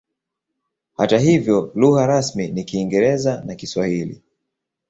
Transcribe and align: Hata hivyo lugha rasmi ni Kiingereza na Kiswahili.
Hata 0.97 1.19
hivyo 1.19 1.71
lugha 1.75 2.07
rasmi 2.07 2.47
ni 2.47 2.63
Kiingereza 2.63 3.43
na 3.45 3.55
Kiswahili. 3.55 4.23